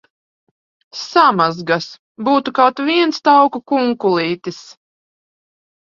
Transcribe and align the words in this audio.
Samazgas! 1.01 1.89
Būtu 2.29 2.55
kaut 2.61 2.83
viens 2.89 3.23
tauku 3.29 3.63
kunkulītis! 3.73 4.63